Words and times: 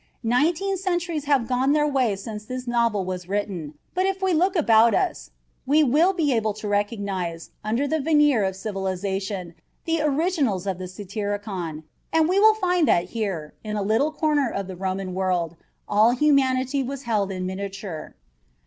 Nineteen 0.23 0.77
centuries 0.77 1.25
have 1.25 1.47
gone 1.47 1.73
their 1.73 1.85
way 1.87 2.15
since 2.15 2.43
this 2.43 2.65
novel 2.65 3.05
was 3.05 3.29
written, 3.29 3.75
but 3.93 4.03
if 4.07 4.19
we 4.19 4.33
look 4.33 4.55
about 4.55 4.95
us 4.95 5.29
we 5.67 5.83
will 5.83 6.11
be 6.11 6.33
able 6.33 6.53
to 6.55 6.67
recognize, 6.67 7.51
under 7.63 7.87
the 7.87 7.99
veneer 8.01 8.43
of 8.43 8.55
civilization, 8.55 9.53
the 9.85 10.01
originals 10.01 10.65
of 10.65 10.79
the 10.79 10.87
Satyricon 10.87 11.83
and 12.11 12.27
we 12.27 12.39
will 12.39 12.55
find 12.55 12.87
that 12.87 13.09
here, 13.11 13.53
in 13.63 13.75
a 13.75 13.83
little 13.83 14.11
corner 14.11 14.49
of 14.49 14.65
the 14.65 14.75
Roman 14.75 15.13
world, 15.13 15.55
all 15.87 16.13
humanity 16.15 16.81
was 16.81 17.03
held 17.03 17.31
in 17.31 17.45
miniature. 17.45 18.15